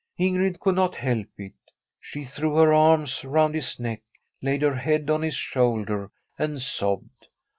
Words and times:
Ingrid 0.19 0.59
could 0.59 0.73
not 0.73 0.95
help 0.95 1.27
it. 1.37 1.53
She 1.99 2.25
threw 2.25 2.55
her 2.55 2.73
arms 2.73 3.23
round 3.23 3.53
his 3.53 3.79
neck, 3.79 4.01
laid 4.41 4.63
her 4.63 4.73
head 4.73 5.11
on 5.11 5.21
his 5.21 5.35
shoulder 5.35 6.09
and 6.39 6.59
sobbed. 6.59 7.27